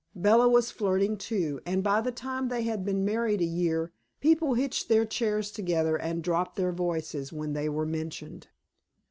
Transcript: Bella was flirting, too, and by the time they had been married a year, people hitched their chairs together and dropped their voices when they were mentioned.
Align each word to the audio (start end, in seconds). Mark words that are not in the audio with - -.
Bella 0.15 0.49
was 0.49 0.71
flirting, 0.71 1.15
too, 1.15 1.61
and 1.63 1.83
by 1.83 2.01
the 2.01 2.11
time 2.11 2.47
they 2.49 2.63
had 2.63 2.83
been 2.83 3.05
married 3.05 3.39
a 3.39 3.43
year, 3.45 3.93
people 4.19 4.55
hitched 4.55 4.89
their 4.89 5.05
chairs 5.05 5.51
together 5.51 5.95
and 5.95 6.23
dropped 6.23 6.55
their 6.55 6.71
voices 6.71 7.31
when 7.31 7.53
they 7.53 7.69
were 7.69 7.85
mentioned. 7.85 8.47